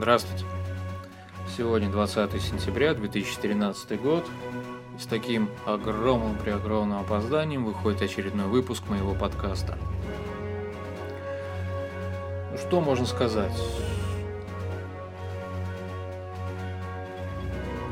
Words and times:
Здравствуйте. 0.00 0.46
Сегодня 1.58 1.90
20 1.90 2.40
сентября 2.40 2.94
2013 2.94 4.00
год. 4.00 4.26
С 4.98 5.04
таким 5.04 5.50
огромным 5.66 6.36
при 6.36 6.52
огромным 6.52 7.00
опозданием 7.00 7.66
выходит 7.66 8.00
очередной 8.00 8.46
выпуск 8.46 8.84
моего 8.88 9.12
подкаста. 9.12 9.76
Ну, 12.50 12.56
что 12.56 12.80
можно 12.80 13.04
сказать? 13.04 13.52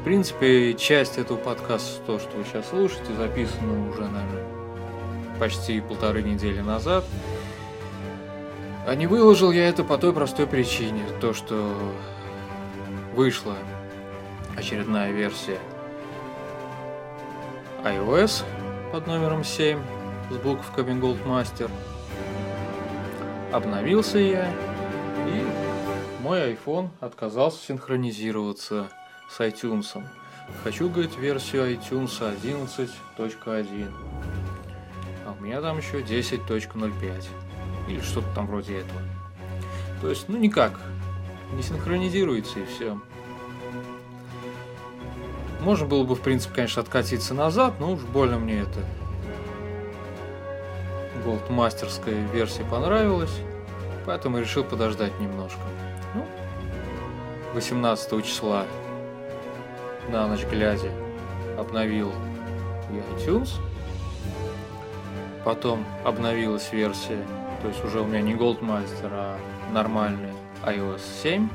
В 0.01 0.05
принципе, 0.05 0.73
часть 0.73 1.19
этого 1.19 1.37
подкаста, 1.37 2.01
то, 2.07 2.19
что 2.19 2.39
вы 2.39 2.45
сейчас 2.45 2.71
слушаете, 2.71 3.13
записано 3.19 3.91
уже, 3.91 4.09
наверное, 4.09 5.39
почти 5.39 5.79
полторы 5.83 6.23
недели 6.23 6.63
назад. 6.63 7.05
А 8.89 8.95
не 8.95 9.07
выложил 9.07 9.53
я 9.53 9.69
это 9.69 9.85
по 9.85 9.99
той 9.99 10.15
простой 10.15 10.47
причине, 10.47 11.05
то 11.21 11.35
что 11.35 11.77
вышла 13.15 13.55
очередная 14.57 15.13
версия 15.13 15.59
iOS 17.85 18.45
под 18.91 19.07
номером 19.07 19.45
7 19.45 19.79
с 20.31 20.37
буковками 20.39 20.99
Goldmaster. 20.99 21.71
Обновился 23.53 24.21
я, 24.21 24.51
и 25.27 26.23
мой 26.23 26.55
iPhone 26.55 26.89
отказался 27.01 27.63
синхронизироваться 27.63 28.89
с 29.29 29.39
iTunes. 29.41 30.03
Хочу, 30.65 30.89
говорит, 30.89 31.15
версию 31.19 31.75
iTunes 31.75 32.23
11.1. 32.23 33.93
А 35.27 35.35
у 35.39 35.45
меня 35.45 35.61
там 35.61 35.77
еще 35.77 36.01
10.05 36.01 37.48
или 37.89 38.01
что-то 38.01 38.29
там 38.35 38.47
вроде 38.47 38.79
этого. 38.79 39.01
То 40.01 40.11
есть, 40.11 40.29
ну 40.29 40.37
никак, 40.37 40.81
не 41.55 41.63
синхронизируется 41.63 42.61
и 42.61 42.67
все. 42.67 43.01
Можно 45.61 45.87
было 45.87 46.05
бы, 46.05 46.15
в 46.15 46.21
принципе, 46.21 46.55
конечно, 46.55 46.83
откатиться 46.83 47.35
назад, 47.35 47.75
но 47.81 47.93
уж 47.93 48.01
больно 48.03 48.39
мне 48.39 48.61
это 48.61 48.81
голдмастерская 51.25 52.27
версия 52.29 52.65
понравилась, 52.65 53.35
поэтому 54.07 54.39
решил 54.39 54.65
подождать 54.65 55.19
немножко. 55.21 55.61
Ну, 56.15 56.25
18 57.55 58.25
числа 58.25 58.65
на 60.11 60.27
ночь 60.27 60.47
глядя 60.47 60.91
обновил 61.59 62.13
iTunes, 62.91 63.51
потом 65.45 65.85
обновилась 66.05 66.73
версия 66.73 67.27
то 67.63 67.69
есть 67.69 67.85
уже 67.85 68.01
у 68.01 68.05
меня 68.05 68.21
не 68.21 68.35
Goldmaster, 68.35 69.11
а 69.11 69.39
нормальный 69.73 70.33
iOS 70.65 71.01
7. 71.23 71.49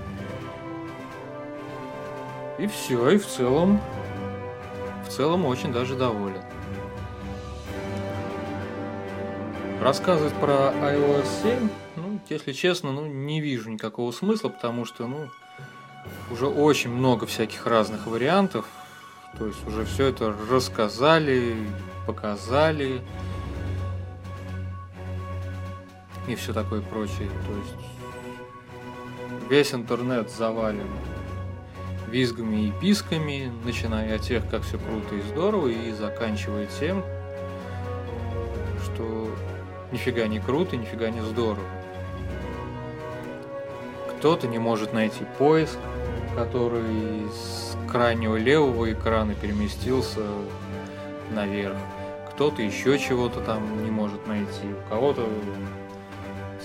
И 2.60 2.68
все, 2.68 3.10
и 3.10 3.18
в 3.18 3.26
целом, 3.26 3.82
в 5.06 5.10
целом 5.10 5.46
очень 5.46 5.72
даже 5.72 5.96
доволен. 5.96 6.42
Рассказывать 9.82 10.34
про 10.36 10.72
iOS 10.74 11.26
7, 11.42 11.70
ну, 11.96 12.20
если 12.30 12.54
честно, 12.54 12.92
ну, 12.92 13.06
не 13.06 13.42
вижу 13.42 13.70
никакого 13.70 14.12
смысла, 14.12 14.50
потому 14.50 14.86
что, 14.86 15.08
ну, 15.08 15.30
уже 16.32 16.48
очень 16.48 16.90
много 16.90 17.26
всяких 17.26 17.66
разных 17.66 18.08
вариантов. 18.08 18.66
То 19.38 19.48
есть 19.48 19.68
уже 19.68 19.84
все 19.86 20.08
это 20.08 20.34
рассказали, 20.50 21.56
показали, 22.06 23.02
и 26.28 26.36
все 26.36 26.54
такое 26.54 26.82
прочее. 26.82 27.30
То 27.48 27.58
есть 27.58 27.76
весь 29.50 29.74
интернет 29.74 30.30
завален 30.30 30.88
визгами 32.10 32.68
и 32.68 32.72
писками, 32.80 33.52
начиная 33.66 34.16
от 34.16 34.22
тех, 34.22 34.48
как 34.50 34.62
все 34.62 34.78
круто 34.78 35.16
и 35.16 35.22
здорово, 35.22 35.68
и 35.68 35.92
заканчивая 35.92 36.68
тем, 36.80 37.04
что 38.84 39.28
нифига 39.92 40.28
не 40.28 40.40
круто, 40.40 40.78
нифига 40.78 41.10
не 41.10 41.22
здорово. 41.22 41.66
Кто-то 44.18 44.48
не 44.48 44.60
может 44.60 44.94
найти 44.94 45.26
поиск, 45.38 45.78
который 46.36 47.28
с 47.32 47.76
крайнего 47.92 48.36
левого 48.38 48.92
экрана 48.92 49.34
переместился 49.34 50.22
наверх. 51.32 51.78
Кто-то 52.32 52.62
еще 52.62 52.98
чего-то 52.98 53.42
там 53.42 53.84
не 53.84 53.92
может 53.92 54.26
найти. 54.28 54.68
У 54.86 54.90
кого-то 54.90 55.28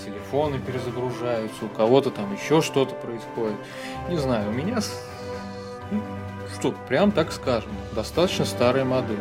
телефоны 0.05 0.59
перезагружаются, 0.59 1.65
у 1.65 1.69
кого-то 1.69 2.11
там 2.11 2.33
еще 2.33 2.61
что-то 2.61 2.95
происходит. 2.95 3.57
Не 4.09 4.17
знаю, 4.17 4.49
у 4.49 4.53
меня, 4.53 4.79
ну, 5.91 6.01
что, 6.53 6.73
прям 6.87 7.11
так 7.11 7.31
скажем, 7.31 7.71
достаточно 7.93 8.45
старая 8.45 8.85
модель. 8.85 9.19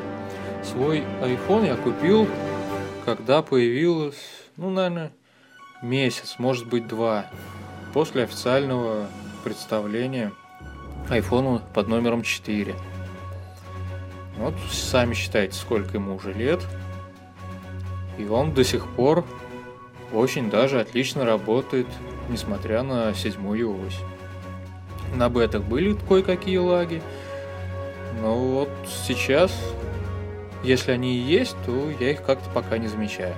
Свой 0.64 1.04
iPhone 1.20 1.66
я 1.66 1.76
купил, 1.76 2.26
когда 3.04 3.42
появилась, 3.42 4.18
ну, 4.56 4.70
наверное, 4.70 5.12
месяц, 5.82 6.36
может 6.38 6.66
быть, 6.66 6.86
два, 6.86 7.26
после 7.92 8.24
официального 8.24 9.06
представления 9.44 10.32
iPhone 11.08 11.62
под 11.72 11.88
номером 11.88 12.22
4. 12.22 12.74
Вот 14.36 14.54
сами 14.70 15.14
считайте, 15.14 15.54
сколько 15.54 15.96
ему 15.96 16.14
уже 16.14 16.32
лет. 16.32 16.60
И 18.18 18.26
он 18.26 18.52
до 18.52 18.64
сих 18.64 18.86
пор 18.88 19.24
очень 20.12 20.50
даже 20.50 20.80
отлично 20.80 21.24
работает, 21.24 21.86
несмотря 22.28 22.82
на 22.82 23.14
седьмую 23.14 23.70
ось. 23.86 23.98
На 25.14 25.28
бетах 25.28 25.62
были 25.62 25.96
кое-какие 26.08 26.58
лаги, 26.58 27.02
но 28.20 28.36
вот 28.36 28.70
сейчас, 29.06 29.52
если 30.62 30.92
они 30.92 31.14
и 31.16 31.20
есть, 31.20 31.56
то 31.64 31.90
я 32.00 32.10
их 32.10 32.22
как-то 32.22 32.48
пока 32.50 32.78
не 32.78 32.88
замечаю. 32.88 33.34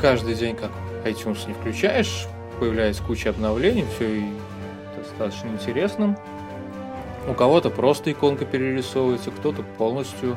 Каждый 0.00 0.34
день, 0.34 0.56
как 0.56 0.70
iTunes 1.04 1.46
не 1.46 1.54
включаешь, 1.54 2.26
появляется 2.58 3.02
куча 3.02 3.30
обновлений, 3.30 3.84
все 3.94 4.20
и 4.20 4.24
достаточно 4.96 5.48
интересно. 5.48 6.18
У 7.28 7.34
кого-то 7.34 7.70
просто 7.70 8.10
иконка 8.10 8.46
перерисовывается, 8.46 9.30
кто-то 9.30 9.62
полностью 9.62 10.36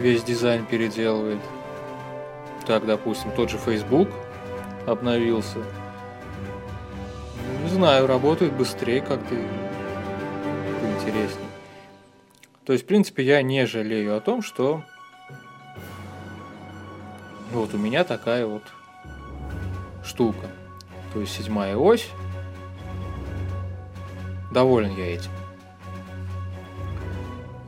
весь 0.00 0.24
дизайн 0.24 0.64
переделывает. 0.64 1.40
Так, 2.66 2.86
допустим, 2.86 3.30
тот 3.32 3.50
же 3.50 3.58
Facebook 3.58 4.08
обновился. 4.86 5.58
Не 7.62 7.68
знаю, 7.68 8.06
работает 8.06 8.52
быстрее 8.54 9.00
как-то 9.00 9.34
интереснее. 10.94 11.48
То 12.64 12.72
есть, 12.72 12.84
в 12.84 12.88
принципе, 12.88 13.22
я 13.24 13.42
не 13.42 13.66
жалею 13.66 14.16
о 14.16 14.20
том, 14.20 14.42
что 14.42 14.82
вот 17.52 17.74
у 17.74 17.78
меня 17.78 18.04
такая 18.04 18.46
вот 18.46 18.62
штука. 20.04 20.48
То 21.12 21.20
есть 21.20 21.32
седьмая 21.32 21.76
ось. 21.76 22.08
Доволен 24.52 24.96
я 24.96 25.14
этим. 25.14 25.30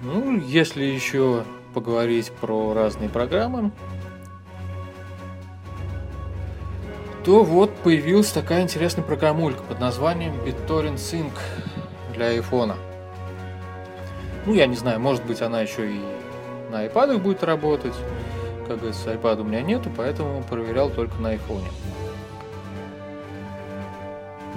Ну, 0.03 0.38
если 0.38 0.84
еще 0.84 1.44
поговорить 1.72 2.31
про 2.33 2.75
разные 2.75 3.09
программы, 3.09 3.71
то 7.25 7.44
вот 7.44 7.75
появилась 7.77 8.33
такая 8.33 8.62
интересная 8.62 9.05
программулька 9.05 9.62
под 9.62 9.78
названием 9.78 10.34
BitTorrent 10.44 10.97
Sync 10.97 11.32
для 12.15 12.37
iPhone. 12.37 12.75
Ну, 14.44 14.55
я 14.55 14.67
не 14.67 14.75
знаю, 14.75 14.99
может 14.99 15.25
быть, 15.25 15.41
она 15.41 15.61
еще 15.61 15.88
и 15.88 16.00
на 16.70 16.85
iPad 16.87 17.19
будет 17.19 17.44
работать. 17.44 17.94
Как 18.67 18.79
говорится, 18.79 19.12
iPad 19.12 19.43
у 19.43 19.44
меня 19.44 19.62
нету, 19.62 19.91
поэтому 19.97 20.43
проверял 20.43 20.91
только 20.91 21.17
на 21.19 21.35
iPhone. 21.35 21.62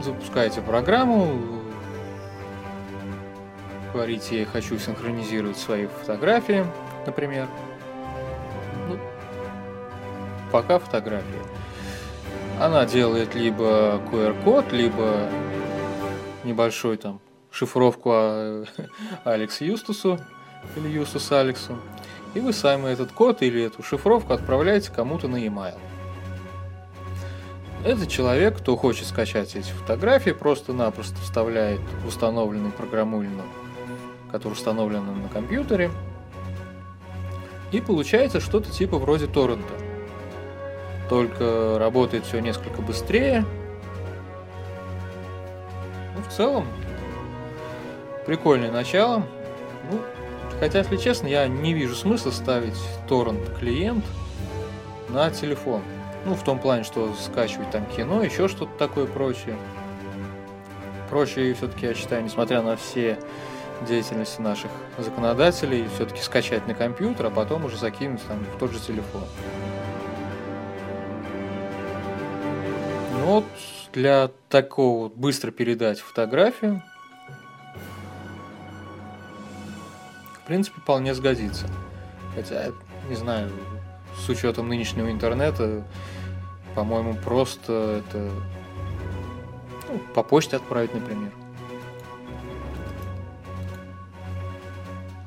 Запускаете 0.03 0.61
программу, 0.61 1.39
говорите, 3.93 4.39
я 4.41 4.45
хочу 4.45 4.77
синхронизировать 4.77 5.57
свои 5.57 5.87
фотографии, 5.87 6.65
например. 7.05 7.47
Ну, 8.87 8.97
пока 10.51 10.79
фотография. 10.79 11.41
Она 12.59 12.85
делает 12.85 13.35
либо 13.35 13.99
QR-код, 14.11 14.71
либо 14.71 15.29
небольшой 16.43 16.97
там 16.97 17.19
шифровку 17.51 18.11
Алекс 19.23 19.61
Юстусу 19.61 20.19
или 20.75 20.87
Юстус 20.87 21.31
Алексу. 21.31 21.77
И 22.33 22.39
вы 22.39 22.53
сами 22.53 22.89
этот 22.89 23.11
код 23.11 23.41
или 23.41 23.63
эту 23.63 23.81
шифровку 23.81 24.33
отправляете 24.33 24.91
кому-то 24.91 25.27
на 25.27 25.37
e-mail. 25.37 25.79
Этот 27.85 28.09
человек, 28.09 28.57
кто 28.57 28.75
хочет 28.75 29.05
скачать 29.05 29.55
эти 29.55 29.69
фотографии, 29.69 30.31
просто-напросто 30.31 31.15
вставляет 31.21 31.79
установленный 32.07 32.71
программульно, 32.71 33.43
который 34.31 34.53
установлен 34.53 35.21
на 35.21 35.29
компьютере, 35.29 35.91
и 37.71 37.81
получается 37.81 38.39
что-то 38.39 38.71
типа 38.71 38.97
вроде 38.97 39.27
торрента. 39.27 39.73
Только 41.09 41.77
работает 41.77 42.25
все 42.25 42.39
несколько 42.39 42.81
быстрее, 42.81 43.45
в 46.27 46.33
целом, 46.33 46.67
прикольное 48.25 48.71
начало. 48.71 49.23
Ну, 49.91 49.99
хотя, 50.59 50.79
если 50.79 50.97
честно, 50.97 51.27
я 51.27 51.47
не 51.47 51.73
вижу 51.73 51.95
смысла 51.95 52.31
ставить 52.31 52.77
торрент-клиент 53.07 54.03
на 55.09 55.29
телефон. 55.29 55.81
Ну, 56.25 56.33
в 56.33 56.43
том 56.43 56.57
плане, 56.59 56.83
что 56.83 57.13
скачивать 57.13 57.69
там 57.69 57.85
кино, 57.85 58.23
еще 58.23 58.47
что-то 58.47 58.71
такое 58.77 59.05
прочее. 59.05 59.55
Проще 61.09 61.53
все-таки, 61.53 61.85
я 61.85 61.93
считаю, 61.93 62.23
несмотря 62.23 62.63
на 62.63 62.75
все 62.75 63.19
деятельности 63.81 64.41
наших 64.41 64.71
законодателей, 64.97 65.87
все-таки 65.95 66.21
скачать 66.21 66.67
на 66.67 66.73
компьютер, 66.73 67.27
а 67.27 67.29
потом 67.29 67.65
уже 67.65 67.77
закинуть 67.77 68.21
там 68.27 68.39
в 68.39 68.57
тот 68.57 68.71
же 68.71 68.79
телефон. 68.79 69.23
Ну 73.13 73.25
вот 73.25 73.45
для 73.93 74.29
такого 74.49 75.09
быстро 75.09 75.51
передать 75.51 75.99
фотографию, 75.99 76.81
в 80.33 80.47
принципе, 80.47 80.79
вполне 80.79 81.13
сгодится. 81.15 81.67
Хотя, 82.35 82.67
не 83.09 83.15
знаю, 83.15 83.49
с 84.17 84.29
учетом 84.29 84.67
нынешнего 84.67 85.09
интернета, 85.09 85.83
по-моему, 86.75 87.15
просто 87.15 88.03
это 88.05 88.29
ну, 89.89 89.99
по 90.13 90.21
почте 90.21 90.57
отправить, 90.57 90.93
например. 90.93 91.31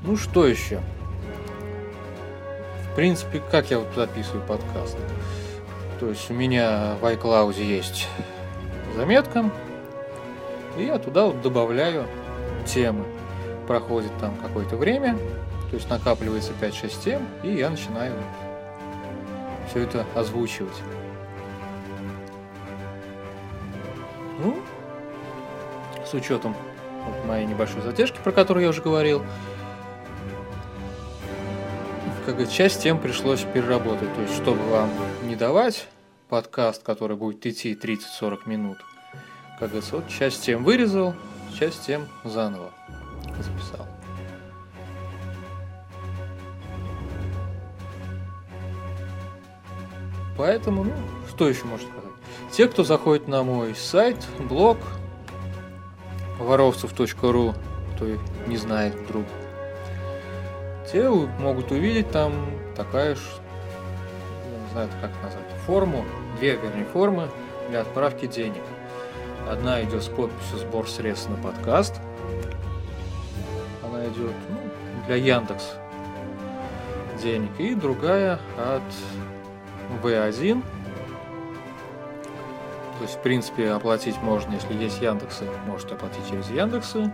Ну 0.02 0.16
что 0.16 0.46
еще? 0.46 0.80
В 2.84 2.94
принципе, 2.94 3.42
как 3.50 3.70
я 3.70 3.80
вот 3.80 3.88
записываю 3.94 4.42
подкаст? 4.46 4.96
То 5.98 6.08
есть 6.08 6.30
у 6.30 6.34
меня 6.34 6.94
в 7.00 7.04
iCloud 7.04 7.60
есть 7.60 8.08
заметка, 8.94 9.50
и 10.76 10.84
я 10.84 10.98
туда 10.98 11.26
вот 11.26 11.42
добавляю 11.42 12.06
темы. 12.64 13.04
Проходит 13.66 14.12
там 14.20 14.36
какое-то 14.36 14.76
время, 14.76 15.16
то 15.68 15.76
есть 15.76 15.90
накапливается 15.90 16.52
5-6 16.60 17.04
тем, 17.04 17.28
и 17.42 17.54
я 17.54 17.68
начинаю 17.68 18.14
все 19.68 19.80
это 19.82 20.06
озвучивать. 20.14 20.80
Ну, 24.40 24.56
с 26.06 26.14
учетом 26.14 26.54
вот 27.04 27.24
моей 27.26 27.46
небольшой 27.46 27.82
затяжки, 27.82 28.18
про 28.22 28.30
которую 28.30 28.62
я 28.62 28.70
уже 28.70 28.80
говорил, 28.80 29.24
как 32.28 32.34
говорится, 32.34 32.58
часть 32.58 32.82
тем 32.82 33.00
пришлось 33.00 33.40
переработать. 33.40 34.14
То 34.14 34.20
есть, 34.20 34.34
чтобы 34.34 34.60
вам 34.64 34.90
не 35.22 35.34
давать 35.34 35.86
подкаст, 36.28 36.82
который 36.82 37.16
будет 37.16 37.46
идти 37.46 37.72
30-40 37.72 38.40
минут, 38.44 38.76
как 39.58 39.70
говорится, 39.70 39.96
вот 39.96 40.08
часть 40.08 40.44
тем 40.44 40.62
вырезал, 40.62 41.14
часть 41.58 41.86
тем 41.86 42.06
заново 42.25 42.70
записал. 43.38 43.86
Поэтому, 50.36 50.84
ну, 50.84 50.92
что 51.30 51.48
еще 51.48 51.64
можно 51.64 51.88
сказать? 51.88 52.12
Те, 52.52 52.69
кто 52.69 52.84
заходит 52.84 53.26
на 53.26 53.42
мой 53.42 53.75
сайт, 53.75 54.19
блог, 54.38 54.76
воровцев.ру, 56.38 57.54
кто 57.94 58.06
не 58.46 58.58
знает 58.58 58.94
вдруг, 58.96 59.25
те 60.90 61.08
могут 61.08 61.70
увидеть 61.70 62.11
там 62.11 62.32
такая 62.76 63.14
ж, 63.14 63.19
я 64.50 64.58
не 64.58 64.73
знаю 64.73 64.88
как 65.00 65.11
назвать, 65.23 65.44
форму, 65.67 66.05
две, 66.38 66.56
вернее, 66.56 66.85
формы 66.87 67.29
для 67.69 67.82
отправки 67.82 68.26
денег. 68.26 68.62
Одна 69.50 69.82
идет 69.82 70.02
с 70.02 70.08
подписью 70.08 70.58
«Сбор 70.58 70.88
средств 70.88 71.29
на 71.29 71.37
подкаст». 71.37 72.00
Она 73.82 74.05
идет 74.06 74.32
ну, 74.49 74.58
для 75.06 75.17
Яндекс 75.17 75.75
денег. 77.23 77.50
И 77.58 77.75
другая 77.75 78.38
от 78.56 78.82
V1. 80.02 80.62
То 82.99 83.05
есть, 83.05 83.14
в 83.14 83.23
принципе, 83.23 83.70
оплатить 83.70 84.20
можно, 84.23 84.55
если 84.55 84.75
есть 84.75 85.00
Яндексы, 85.00 85.44
можете 85.67 85.94
оплатить 85.94 86.29
через 86.29 86.50
Яндексы. 86.50 87.12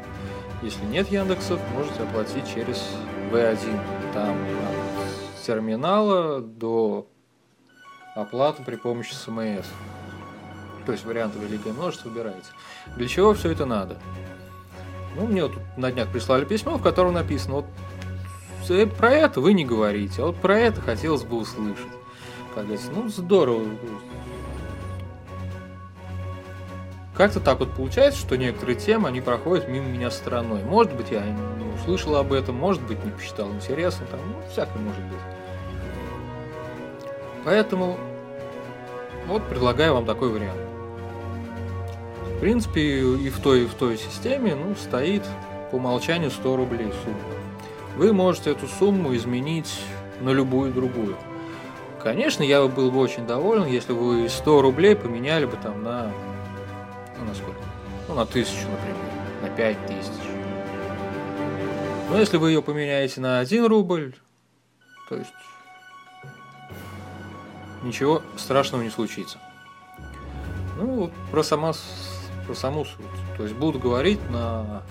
Если 0.64 0.82
нет 0.86 1.12
Яндексов, 1.12 1.60
можете 1.74 2.04
оплатить 2.04 2.48
через 2.48 2.82
V1. 3.30 3.80
Там 4.14 4.34
от 4.34 5.44
терминала 5.44 6.40
до 6.40 7.06
оплаты 8.14 8.62
при 8.64 8.76
помощи 8.76 9.12
СМС. 9.12 9.66
То 10.86 10.92
есть 10.92 11.04
варианты 11.04 11.38
великое 11.38 11.74
множество 11.74 12.08
выбираете. 12.08 12.46
Для 12.96 13.06
чего 13.08 13.34
все 13.34 13.50
это 13.50 13.66
надо? 13.66 13.98
Ну, 15.16 15.26
мне 15.26 15.44
вот 15.44 15.52
на 15.76 15.92
днях 15.92 16.08
прислали 16.08 16.46
письмо, 16.46 16.78
в 16.78 16.82
котором 16.82 17.12
написано, 17.12 17.56
вот 17.56 17.66
э, 18.70 18.86
про 18.86 19.10
это 19.10 19.42
вы 19.42 19.52
не 19.52 19.66
говорите, 19.66 20.22
а 20.22 20.26
вот 20.28 20.36
про 20.36 20.58
это 20.58 20.80
хотелось 20.80 21.24
бы 21.24 21.36
услышать. 21.36 21.92
Как 22.54 22.64
говорится, 22.64 22.90
ну 22.90 23.08
здорово. 23.10 23.66
Как-то 27.16 27.38
так 27.38 27.60
вот 27.60 27.70
получается, 27.72 28.18
что 28.18 28.36
некоторые 28.36 28.76
темы, 28.76 29.08
они 29.08 29.20
проходят 29.20 29.68
мимо 29.68 29.86
меня 29.86 30.10
стороной. 30.10 30.64
Может 30.64 30.94
быть, 30.94 31.12
я 31.12 31.24
не 31.24 31.74
услышал 31.74 32.16
об 32.16 32.32
этом, 32.32 32.56
может 32.56 32.82
быть, 32.82 33.04
не 33.04 33.12
посчитал 33.12 33.52
интересно, 33.52 34.04
там, 34.10 34.20
ну, 34.20 34.42
всякое 34.50 34.80
может 34.80 35.02
быть. 35.04 35.18
Поэтому 37.44 37.96
вот 39.28 39.48
предлагаю 39.48 39.94
вам 39.94 40.06
такой 40.06 40.30
вариант. 40.30 40.60
В 42.36 42.40
принципе, 42.40 42.82
и 42.82 43.30
в 43.30 43.38
той, 43.38 43.62
и 43.62 43.66
в 43.66 43.74
той 43.74 43.96
системе 43.96 44.56
ну, 44.56 44.74
стоит 44.74 45.22
по 45.70 45.76
умолчанию 45.76 46.32
100 46.32 46.56
рублей 46.56 46.92
сумма. 47.04 47.18
Вы 47.96 48.12
можете 48.12 48.50
эту 48.50 48.66
сумму 48.66 49.14
изменить 49.14 49.80
на 50.20 50.30
любую 50.30 50.72
другую. 50.72 51.16
Конечно, 52.02 52.42
я 52.42 52.66
был 52.66 52.90
бы 52.90 52.98
очень 52.98 53.24
доволен, 53.24 53.66
если 53.66 53.92
вы 53.92 54.28
100 54.28 54.62
рублей 54.62 54.96
поменяли 54.96 55.46
бы 55.46 55.56
там 55.56 55.82
на 55.84 56.10
ну, 57.18 57.24
на 57.24 57.34
сколько? 57.34 57.60
Ну, 58.08 58.14
на 58.14 58.26
тысячу, 58.26 58.68
например, 58.68 58.96
на 59.42 59.48
пять 59.50 59.86
тысяч. 59.86 60.12
Но 62.10 62.18
если 62.18 62.36
вы 62.36 62.50
ее 62.50 62.62
поменяете 62.62 63.20
на 63.20 63.38
один 63.40 63.66
рубль, 63.66 64.14
то 65.08 65.16
есть 65.16 65.30
ничего 67.82 68.22
страшного 68.36 68.82
не 68.82 68.90
случится. 68.90 69.38
Ну, 70.76 71.10
про, 71.30 71.42
сама, 71.42 71.72
про 72.46 72.54
саму 72.54 72.84
суть. 72.84 73.04
То 73.36 73.44
есть 73.44 73.54
будут 73.54 73.80
говорить 73.80 74.20
на 74.30 74.82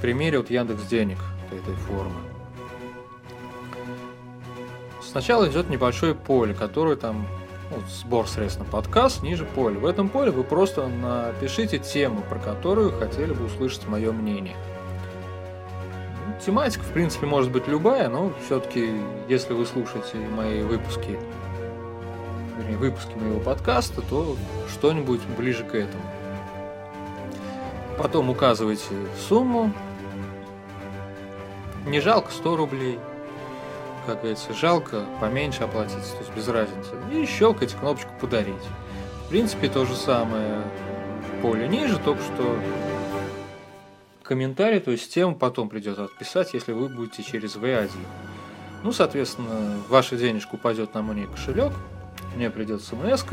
примере 0.00 0.38
вот 0.38 0.50
Яндекс 0.50 0.82
Денег 0.84 1.18
этой 1.50 1.74
формы. 1.74 2.20
Сначала 5.02 5.48
идет 5.48 5.70
небольшое 5.70 6.14
поле, 6.14 6.52
которое 6.52 6.96
там 6.96 7.26
вот, 7.70 7.84
сбор 7.88 8.28
средств 8.28 8.60
на 8.60 8.64
подкаст, 8.64 9.22
ниже 9.22 9.44
поле. 9.44 9.78
В 9.78 9.86
этом 9.86 10.08
поле 10.08 10.30
вы 10.30 10.44
просто 10.44 10.86
напишите 10.86 11.78
тему, 11.78 12.22
про 12.28 12.38
которую 12.38 12.92
хотели 12.92 13.32
бы 13.32 13.46
услышать 13.46 13.86
мое 13.88 14.12
мнение. 14.12 14.56
Ну, 16.26 16.34
тематика, 16.44 16.84
в 16.84 16.92
принципе, 16.92 17.26
может 17.26 17.50
быть 17.50 17.66
любая, 17.66 18.08
но 18.08 18.32
все-таки, 18.44 19.00
если 19.28 19.52
вы 19.52 19.66
слушаете 19.66 20.18
мои 20.18 20.62
выпуски, 20.62 21.18
вернее, 22.56 22.76
выпуски 22.76 23.14
моего 23.16 23.40
подкаста, 23.40 24.00
то 24.02 24.36
что-нибудь 24.68 25.20
ближе 25.36 25.64
к 25.64 25.74
этому. 25.74 26.02
Потом 27.98 28.30
указывайте 28.30 28.84
сумму. 29.28 29.72
Не 31.86 32.00
жалко 32.00 32.30
100 32.30 32.56
рублей, 32.56 32.98
как 34.06 34.20
говорится, 34.20 34.54
жалко 34.54 35.04
поменьше 35.20 35.64
оплатить, 35.64 35.96
то 35.96 36.18
есть 36.18 36.34
без 36.34 36.48
разницы. 36.48 36.94
И 37.12 37.26
щелкайте 37.26 37.76
кнопочку 37.76 38.10
«Подарить». 38.20 38.54
В 39.26 39.28
принципе, 39.28 39.68
то 39.68 39.84
же 39.84 39.96
самое 39.96 40.62
в 41.20 41.42
поле 41.42 41.68
ниже, 41.68 41.98
только 41.98 42.22
что 42.22 42.58
комментарий, 44.22 44.80
то 44.80 44.92
есть 44.92 45.12
тему 45.12 45.34
потом 45.34 45.68
придется 45.68 46.04
отписать, 46.04 46.54
если 46.54 46.72
вы 46.72 46.88
будете 46.88 47.22
через 47.22 47.56
V1. 47.56 47.90
Ну, 48.82 48.92
соответственно, 48.92 49.78
ваша 49.88 50.16
денежка 50.16 50.54
упадет 50.54 50.94
на 50.94 51.02
мой 51.02 51.26
кошелек, 51.26 51.72
мне 52.34 52.50
придет 52.50 52.82
смс 52.82 53.24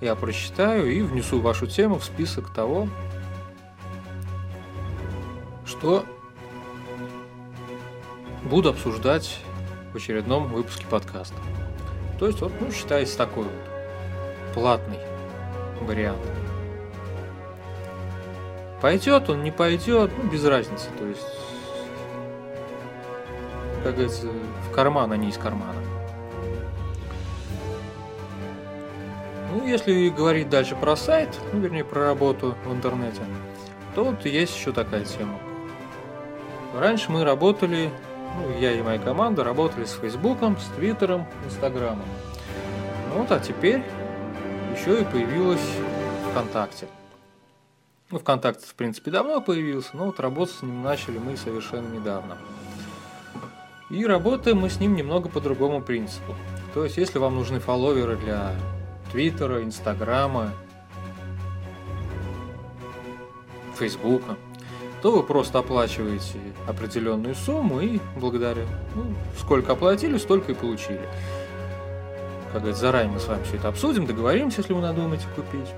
я 0.00 0.14
прочитаю 0.14 0.92
и 0.92 1.00
внесу 1.00 1.40
вашу 1.40 1.66
тему 1.66 1.98
в 1.98 2.04
список 2.04 2.52
того, 2.52 2.88
что 5.64 6.04
буду 8.44 8.68
обсуждать 8.68 9.40
в 9.92 9.96
очередном 9.96 10.48
выпуске 10.48 10.86
подкаста. 10.86 11.36
То 12.18 12.26
есть, 12.26 12.40
вот, 12.40 12.52
ну, 12.60 12.70
считается 12.70 13.16
такой 13.18 13.44
вот 13.44 13.52
платный 14.54 14.98
вариант. 15.80 16.20
Пойдет 18.80 19.28
он, 19.30 19.42
не 19.42 19.50
пойдет, 19.50 20.10
ну, 20.16 20.30
без 20.30 20.44
разницы. 20.44 20.88
То 20.98 21.06
есть, 21.06 21.26
как 23.82 23.94
говорится, 23.94 24.26
в 24.68 24.74
карман, 24.74 25.12
а 25.12 25.16
не 25.16 25.28
из 25.28 25.38
кармана. 25.38 25.80
Ну, 29.52 29.66
если 29.66 30.08
говорить 30.10 30.50
дальше 30.50 30.76
про 30.76 30.96
сайт, 30.96 31.30
ну, 31.52 31.60
вернее, 31.60 31.84
про 31.84 32.04
работу 32.04 32.54
в 32.64 32.72
интернете, 32.72 33.22
то 33.94 34.04
вот 34.04 34.26
есть 34.26 34.54
еще 34.54 34.72
такая 34.72 35.04
тема. 35.04 35.38
Раньше 36.74 37.10
мы 37.10 37.24
работали, 37.24 37.90
ну, 38.36 38.58
я 38.58 38.72
и 38.72 38.82
моя 38.82 38.98
команда 38.98 39.44
работали 39.44 39.84
с 39.84 39.92
Фейсбуком, 39.92 40.56
с 40.58 40.64
Твиттером, 40.76 41.26
Инстаграмом. 41.44 42.06
Ну 43.12 43.20
вот, 43.20 43.32
а 43.32 43.40
теперь 43.40 43.82
еще 44.78 45.00
и 45.00 45.04
появилась 45.04 45.66
ВКонтакте. 46.30 46.86
Ну, 48.10 48.18
ВКонтакте, 48.18 48.66
в 48.66 48.74
принципе, 48.74 49.10
давно 49.10 49.40
появился, 49.40 49.90
но 49.94 50.06
вот 50.06 50.20
работать 50.20 50.54
с 50.54 50.62
ним 50.62 50.82
начали 50.82 51.18
мы 51.18 51.36
совершенно 51.36 51.88
недавно. 51.92 52.38
И 53.90 54.04
работаем 54.04 54.58
мы 54.58 54.68
с 54.68 54.78
ним 54.80 54.94
немного 54.94 55.28
по 55.28 55.40
другому 55.40 55.80
принципу. 55.80 56.34
То 56.74 56.84
есть, 56.84 56.96
если 56.96 57.18
вам 57.18 57.36
нужны 57.36 57.58
фолловеры 57.58 58.16
для 58.16 58.52
Твиттера, 59.12 59.62
Инстаграма, 59.62 60.52
Фейсбука, 63.76 64.36
то 65.06 65.12
вы 65.12 65.22
просто 65.22 65.60
оплачиваете 65.60 66.40
определенную 66.66 67.36
сумму 67.36 67.78
и 67.78 68.00
благодаря, 68.16 68.64
ну, 68.96 69.04
сколько 69.38 69.74
оплатили, 69.74 70.18
столько 70.18 70.50
и 70.50 70.54
получили. 70.56 71.08
Как 72.50 72.62
говорится, 72.62 72.80
заранее 72.80 73.12
мы 73.12 73.20
с 73.20 73.28
вами 73.28 73.44
все 73.44 73.54
это 73.54 73.68
обсудим, 73.68 74.04
договоримся, 74.04 74.62
если 74.62 74.72
вы 74.72 74.80
надумаете 74.80 75.26
купить. 75.36 75.68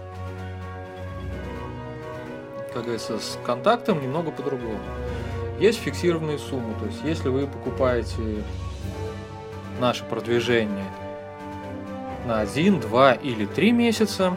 Как 2.73 2.85
говорится, 2.85 3.18
с 3.18 3.38
контактом 3.44 4.00
немного 4.00 4.30
по-другому. 4.30 4.80
Есть 5.61 5.80
фиксированные 5.80 6.38
суммы, 6.38 6.73
то 6.80 6.87
есть 6.87 7.00
если 7.04 7.28
вы 7.28 7.47
покупаете 7.47 8.42
наше 9.78 10.04
продвижение 10.04 10.90
на 12.26 12.40
1, 12.40 12.80
2 12.80 13.12
или 13.12 13.44
3 13.44 13.73
месяца, 13.73 14.35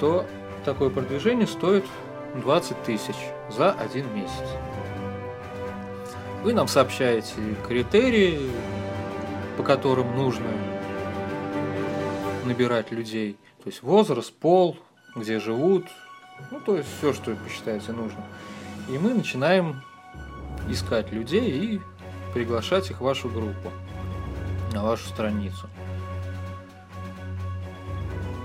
то 0.00 0.26
такое 0.64 0.90
продвижение 0.90 1.46
стоит 1.46 1.84
20 2.34 2.82
тысяч 2.82 3.14
за 3.48 3.72
один 3.72 4.12
месяц. 4.14 4.48
Вы 6.42 6.52
нам 6.52 6.68
сообщаете 6.68 7.34
критерии, 7.66 8.50
по 9.56 9.62
которым 9.62 10.16
нужно 10.16 10.50
набирать 12.44 12.90
людей. 12.90 13.38
То 13.62 13.70
есть 13.70 13.82
возраст, 13.82 14.32
пол, 14.32 14.76
где 15.14 15.38
живут, 15.38 15.86
ну 16.50 16.60
то 16.60 16.76
есть 16.76 16.88
все, 16.98 17.12
что 17.12 17.34
посчитаете 17.36 17.92
нужно. 17.92 18.22
И 18.88 18.98
мы 18.98 19.14
начинаем 19.14 19.82
искать 20.68 21.12
людей 21.12 21.50
и 21.50 21.80
приглашать 22.34 22.90
их 22.90 22.98
в 22.98 23.04
вашу 23.04 23.28
группу, 23.28 23.70
на 24.72 24.82
вашу 24.82 25.06
страницу. 25.06 25.68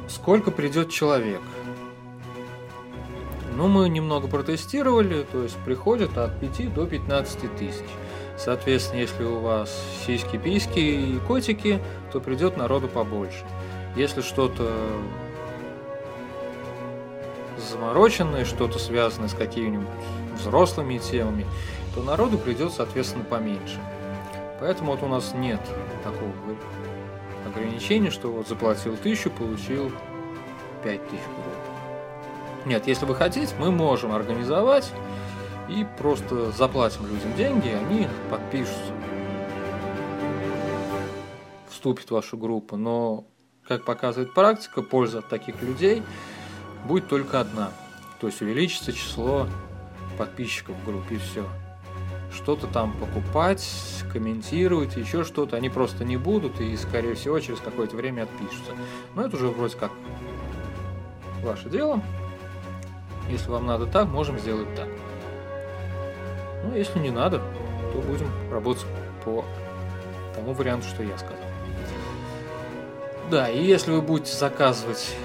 Сколько 0.08 0.52
придет 0.52 0.92
человек– 0.92 1.42
ну, 3.60 3.68
мы 3.68 3.90
немного 3.90 4.30
протестировали, 4.30 5.26
то 5.30 5.44
есть 5.44 5.58
приходит 5.66 6.18
от 6.18 6.40
5 6.40 6.74
до 6.74 6.86
15 6.86 7.58
тысяч. 7.58 7.84
Соответственно, 8.38 9.02
если 9.02 9.26
у 9.26 9.42
вас 9.42 9.84
сиськи, 10.06 10.38
письки 10.38 10.80
и 10.80 11.20
котики, 11.28 11.82
то 12.14 12.22
придет 12.22 12.56
народу 12.56 12.88
побольше. 12.88 13.44
Если 13.98 14.22
что-то 14.22 14.72
замороченное, 17.70 18.46
что-то 18.46 18.80
связанное 18.80 19.28
с 19.28 19.34
какими-нибудь 19.34 19.88
взрослыми 20.40 20.98
темами, 20.98 21.46
то 21.94 22.02
народу 22.02 22.38
придет, 22.38 22.72
соответственно, 22.72 23.26
поменьше. 23.26 23.78
Поэтому 24.62 24.94
вот 24.94 25.04
у 25.04 25.08
нас 25.08 25.34
нет 25.34 25.60
такого 26.06 26.32
ограничения, 27.46 28.10
что 28.10 28.32
вот 28.32 28.48
заплатил 28.48 28.96
тысячу, 28.96 29.30
получил 29.32 29.92
пять 30.82 31.04
тысяч 31.10 31.26
рублей. 31.28 31.59
Нет, 32.66 32.88
если 32.88 33.06
вы 33.06 33.16
хотите, 33.16 33.54
мы 33.58 33.72
можем 33.72 34.12
организовать 34.12 34.92
и 35.70 35.86
просто 35.98 36.52
заплатим 36.52 37.06
людям 37.08 37.34
деньги, 37.36 37.70
они 37.70 38.08
подпишутся, 38.30 38.94
вступят 41.70 42.08
в 42.08 42.12
вашу 42.12 42.38
группу. 42.38 42.76
Но, 42.76 43.26
как 43.68 43.86
показывает 43.86 44.34
практика, 44.34 44.82
польза 44.82 45.20
от 45.20 45.30
таких 45.30 45.62
людей 45.62 46.04
будет 46.86 47.08
только 47.08 47.40
одна. 47.40 47.72
То 48.20 48.28
есть 48.28 48.42
увеличится 48.42 48.92
число 48.92 49.48
подписчиков 50.18 50.76
в 50.76 50.86
группе 50.86 51.16
и 51.16 51.20
все. 51.20 51.46
Что-то 52.34 52.68
там 52.68 52.94
покупать, 52.94 53.68
комментировать, 54.12 54.98
еще 54.98 55.24
что-то, 55.24 55.56
они 55.56 55.70
просто 55.70 56.04
не 56.04 56.18
будут 56.18 56.60
и, 56.60 56.76
скорее 56.78 57.16
всего, 57.16 57.40
через 57.40 57.60
какое-то 57.60 57.96
время 57.96 58.24
отпишутся. 58.24 58.74
Но 59.16 59.24
это 59.24 59.38
уже 59.38 59.48
вроде 59.48 59.78
как 59.78 59.92
ваше 61.42 61.70
дело. 61.70 62.02
Если 63.30 63.50
вам 63.50 63.68
надо 63.68 63.86
так, 63.86 64.08
можем 64.08 64.40
сделать 64.40 64.74
так. 64.76 64.88
Ну, 66.64 66.76
если 66.76 67.00
не 67.00 67.12
надо, 67.12 67.42
то 67.94 68.00
будем 68.02 68.30
работать 68.52 68.86
по 69.24 69.46
тому 70.36 70.54
варианту, 70.54 70.88
что 70.88 71.04
я 71.04 71.18
сказал. 71.18 71.38
Да, 73.30 73.48
и 73.50 73.64
если 73.64 73.92
вы 73.92 74.02
будете 74.02 74.36
заказывать 74.36 75.16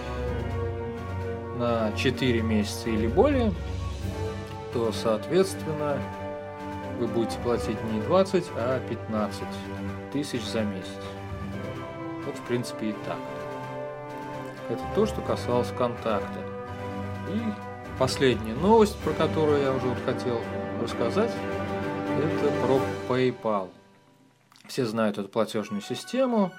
на 1.56 1.92
4 1.96 2.42
месяца 2.42 2.90
или 2.90 3.06
более, 3.06 3.52
то, 4.72 4.92
соответственно, 4.92 5.98
вы 6.98 7.06
будете 7.06 7.38
платить 7.38 7.82
не 7.92 8.00
20, 8.02 8.44
а 8.56 8.80
15 8.88 9.42
тысяч 10.12 10.42
за 10.44 10.62
месяц. 10.62 10.88
Вот, 12.26 12.36
в 12.36 12.42
принципе, 12.42 12.90
и 12.90 12.92
так. 13.06 13.18
Это 14.68 14.82
то, 14.94 15.06
что 15.06 15.20
касалось 15.20 15.72
контакта. 15.76 16.40
И 17.28 17.40
Последняя 17.98 18.54
новость, 18.54 18.98
про 18.98 19.12
которую 19.12 19.62
я 19.62 19.72
уже 19.72 19.86
вот 19.86 19.98
хотел 20.04 20.40
рассказать, 20.82 21.30
это 22.18 22.52
про 22.66 22.80
PayPal. 23.08 23.68
Все 24.66 24.84
знают 24.84 25.18
эту 25.18 25.28
платежную 25.28 25.80
систему, 25.80 26.50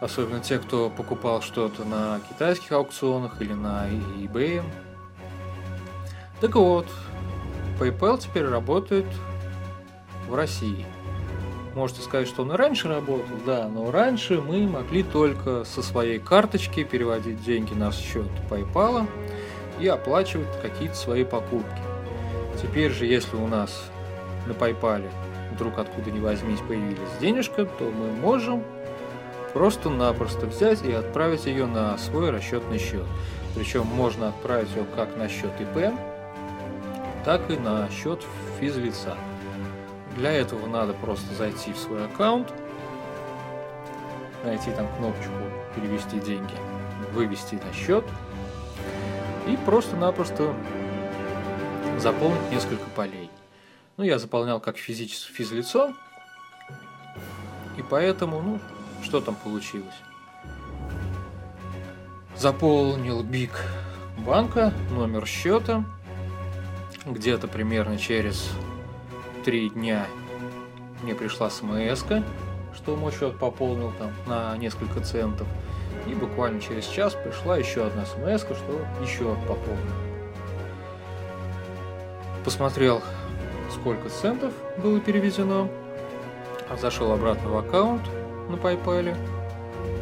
особенно 0.00 0.40
те, 0.40 0.58
кто 0.58 0.90
покупал 0.90 1.42
что-то 1.42 1.84
на 1.84 2.20
китайских 2.28 2.72
аукционах 2.72 3.40
или 3.40 3.52
на 3.52 3.88
eBay. 3.88 4.64
Так 6.40 6.56
вот, 6.56 6.88
PayPal 7.78 8.18
теперь 8.18 8.46
работает 8.46 9.06
в 10.28 10.34
России. 10.34 10.84
Можете 11.76 12.02
сказать, 12.02 12.26
что 12.26 12.42
он 12.42 12.52
и 12.52 12.56
раньше 12.56 12.88
работал, 12.88 13.36
да, 13.46 13.68
но 13.68 13.92
раньше 13.92 14.40
мы 14.40 14.66
могли 14.66 15.04
только 15.04 15.62
со 15.62 15.82
своей 15.82 16.18
карточки 16.18 16.82
переводить 16.82 17.44
деньги 17.44 17.74
на 17.74 17.92
счет 17.92 18.26
PayPal 18.50 19.06
и 19.80 19.86
оплачивать 19.86 20.48
какие-то 20.60 20.96
свои 20.96 21.24
покупки. 21.24 21.80
Теперь 22.60 22.90
же, 22.90 23.06
если 23.06 23.36
у 23.36 23.46
нас 23.46 23.84
на 24.46 24.52
PayPal 24.52 25.08
вдруг 25.52 25.78
откуда 25.78 26.10
ни 26.10 26.20
возьмись 26.20 26.60
появились 26.60 26.98
денежка, 27.20 27.64
то 27.64 27.84
мы 27.84 28.10
можем 28.10 28.64
просто-напросто 29.52 30.46
взять 30.46 30.84
и 30.84 30.92
отправить 30.92 31.46
ее 31.46 31.66
на 31.66 31.96
свой 31.98 32.30
расчетный 32.30 32.78
счет. 32.78 33.04
Причем 33.54 33.86
можно 33.86 34.28
отправить 34.28 34.74
ее 34.74 34.84
как 34.94 35.16
на 35.16 35.28
счет 35.28 35.50
ИП, 35.60 35.92
так 37.24 37.50
и 37.50 37.56
на 37.56 37.88
счет 37.90 38.22
физлица. 38.60 39.16
Для 40.16 40.32
этого 40.32 40.66
надо 40.66 40.94
просто 40.94 41.32
зайти 41.34 41.72
в 41.72 41.78
свой 41.78 42.04
аккаунт, 42.04 42.52
найти 44.44 44.70
там 44.72 44.86
кнопочку 44.96 45.32
«Перевести 45.74 46.18
деньги», 46.20 46.54
вывести 47.12 47.54
на 47.54 47.72
счет– 47.72 48.04
и 49.48 49.56
просто-напросто 49.56 50.54
заполнить 51.98 52.50
несколько 52.50 52.84
полей. 52.94 53.30
Ну, 53.96 54.04
я 54.04 54.18
заполнял 54.18 54.60
как 54.60 54.76
физическое 54.76 55.32
физлицо, 55.32 55.92
и 57.76 57.82
поэтому, 57.82 58.40
ну, 58.40 58.60
что 59.02 59.20
там 59.20 59.34
получилось? 59.34 59.94
Заполнил 62.36 63.22
бик 63.22 63.50
банка, 64.18 64.72
номер 64.90 65.26
счета, 65.26 65.84
где-то 67.06 67.48
примерно 67.48 67.98
через 67.98 68.50
три 69.44 69.70
дня 69.70 70.06
мне 71.02 71.14
пришла 71.14 71.50
смс 71.50 72.04
что 72.74 72.96
мой 72.96 73.12
счет 73.12 73.38
пополнил 73.38 73.92
там 73.98 74.12
на 74.26 74.56
несколько 74.56 75.00
центов. 75.00 75.48
И 76.08 76.14
буквально 76.14 76.60
через 76.60 76.86
час 76.86 77.14
пришла 77.14 77.58
еще 77.58 77.86
одна 77.86 78.06
смс, 78.06 78.42
что 78.42 78.86
еще 79.02 79.34
пополнил. 79.46 79.76
Посмотрел, 82.44 83.02
сколько 83.70 84.08
центов 84.08 84.54
было 84.78 85.00
переведено, 85.00 85.68
зашел 86.80 87.12
обратно 87.12 87.50
в 87.50 87.58
аккаунт 87.58 88.02
на 88.48 88.54
PayPal 88.56 89.14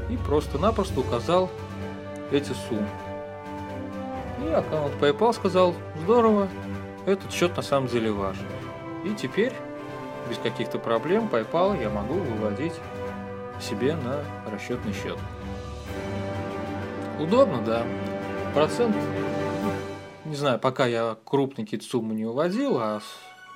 и 0.08 0.16
просто-напросто 0.16 1.00
указал 1.00 1.50
эти 2.30 2.52
суммы. 2.68 2.86
И 4.44 4.52
аккаунт 4.52 4.94
PayPal 5.00 5.32
сказал, 5.32 5.74
здорово, 6.02 6.48
этот 7.04 7.32
счет 7.32 7.56
на 7.56 7.62
самом 7.62 7.88
деле 7.88 8.12
ваш. 8.12 8.36
И 9.04 9.14
теперь, 9.14 9.52
без 10.28 10.38
каких-то 10.38 10.78
проблем, 10.78 11.28
PayPal 11.32 11.80
я 11.80 11.90
могу 11.90 12.14
выводить 12.14 12.74
себе 13.60 13.96
на 13.96 14.20
расчетный 14.52 14.92
счет. 14.92 15.18
Удобно, 17.18 17.62
да. 17.62 17.86
Процент 18.54 18.94
не 20.26 20.34
знаю, 20.34 20.58
пока 20.58 20.86
я 20.86 21.16
крупные 21.24 21.64
какие-то 21.64 21.86
суммы 21.86 22.14
не 22.14 22.26
уводил, 22.26 22.78
а 22.78 23.00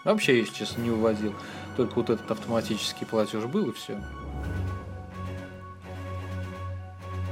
вообще, 0.04 0.38
если 0.38 0.54
честно, 0.54 0.82
не 0.82 0.90
уводил. 0.90 1.34
Только 1.76 1.94
вот 1.96 2.10
этот 2.10 2.30
автоматический 2.30 3.04
платеж 3.04 3.44
был 3.44 3.70
и 3.70 3.72
все. 3.72 4.00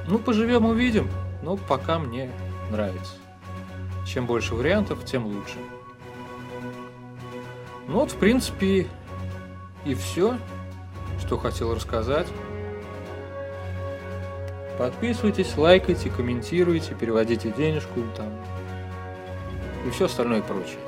Ну, 0.08 0.18
поживем, 0.18 0.64
увидим. 0.64 1.08
Но 1.42 1.56
пока 1.56 2.00
мне 2.00 2.32
нравится. 2.70 3.14
Чем 4.04 4.26
больше 4.26 4.56
вариантов, 4.56 5.04
тем 5.04 5.26
лучше. 5.26 5.58
Ну 7.87 8.00
вот, 8.00 8.11
в 8.11 8.16
принципе, 8.16 8.88
и 9.85 9.94
все, 9.94 10.37
что 11.20 11.38
хотел 11.38 11.75
рассказать. 11.75 12.26
Подписывайтесь, 14.78 15.56
лайкайте, 15.56 16.08
комментируйте, 16.08 16.94
переводите 16.94 17.50
денежку 17.50 18.00
там 18.16 18.32
и 19.85 19.90
все 19.90 20.06
остальное 20.06 20.40
прочее. 20.40 20.78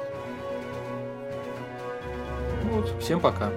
Ну 2.65 2.81
вот, 2.81 2.95
всем 3.01 3.19
пока. 3.19 3.51